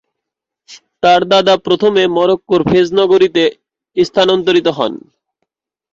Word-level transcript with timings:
তার 1.03 1.21
দাদা 1.31 1.55
প্রথমে 1.65 2.03
মরক্কোর 2.15 2.61
'ফেজ' 2.65 2.95
নগরীতে 2.99 3.43
স্থানান্তরিত 3.97 4.67
হন। 4.77 4.93